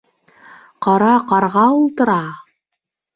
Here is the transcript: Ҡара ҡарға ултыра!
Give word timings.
Ҡара 0.85 1.09
ҡарға 1.31 1.65
ултыра! 1.83 2.17